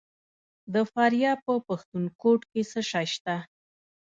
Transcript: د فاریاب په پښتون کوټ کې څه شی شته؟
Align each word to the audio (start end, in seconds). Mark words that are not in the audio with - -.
د 0.73 0.75
فاریاب 0.91 1.39
په 1.47 1.53
پښتون 1.67 2.03
کوټ 2.21 2.41
کې 2.51 2.61
څه 2.71 2.81
شی 2.91 3.05
شته؟ 3.13 3.35